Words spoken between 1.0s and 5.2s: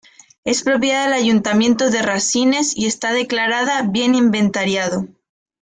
del Ayuntamiento de Rasines y está declarada Bien Inventariado.